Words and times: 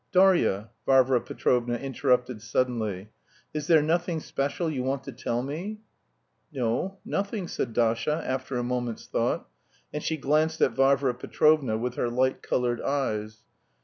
"Darya!" 0.11 0.71
Varvara 0.83 1.21
Petrovna 1.21 1.75
interrupted 1.75 2.41
suddenly, 2.41 3.09
"is 3.53 3.67
there 3.67 3.83
nothing 3.83 4.19
special 4.19 4.67
you 4.67 4.81
want 4.81 5.03
to 5.03 5.11
tell 5.11 5.43
me?" 5.43 5.77
"No, 6.51 6.97
nothing," 7.05 7.47
said 7.47 7.71
Dasha, 7.73 8.19
after 8.25 8.57
a 8.57 8.63
moment's 8.63 9.05
thought, 9.05 9.47
and 9.93 10.01
she 10.01 10.17
glanced 10.17 10.59
at 10.59 10.71
Varvara 10.71 11.13
Petrovna 11.13 11.77
with 11.77 11.97
her 11.97 12.09
light 12.09 12.41
coloured 12.41 12.81
eyes. 12.81 13.43